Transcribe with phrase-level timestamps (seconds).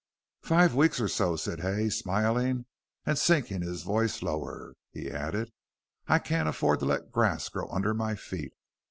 [0.41, 2.65] "Five weeks or so," said Hay, smiling,
[3.05, 5.51] and sinking his voice lower, he added,
[6.07, 8.53] "I can't afford to let grass grow under my feet.